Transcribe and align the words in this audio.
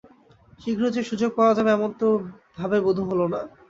শীঘ্র 0.59 0.83
যে 0.95 1.01
সুযোগ 1.09 1.31
পাওয়া 1.37 1.53
যাবে 1.57 1.69
এমন 1.73 1.91
তো 2.01 2.07
ভাবে 2.57 2.77
বোধ 2.85 2.97
হল 3.09 3.19
না। 3.33 3.39